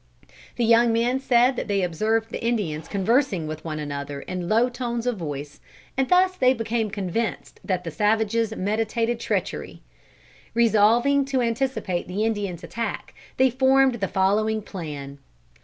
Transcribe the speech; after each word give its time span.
The 0.55 0.65
young 0.65 0.91
men 0.91 1.19
said 1.19 1.55
that 1.57 1.67
they 1.67 1.83
observed 1.83 2.31
the 2.31 2.43
Indians 2.43 2.87
conversing 2.87 3.45
with 3.45 3.63
one 3.63 3.77
another 3.77 4.21
in 4.21 4.49
low 4.49 4.67
tones 4.67 5.05
of 5.05 5.17
voice, 5.17 5.59
and 5.95 6.09
thus 6.09 6.35
they 6.35 6.55
became 6.55 6.89
convinced 6.89 7.59
that 7.63 7.83
the 7.83 7.91
savages 7.91 8.51
meditated 8.55 9.19
treachery. 9.19 9.83
Resolving 10.55 11.23
to 11.25 11.41
anticipate 11.41 12.07
the 12.07 12.25
Indians' 12.25 12.63
attack, 12.63 13.13
they 13.37 13.51
formed 13.51 13.99
the 14.01 14.07
following 14.07 14.63
plan. 14.63 15.19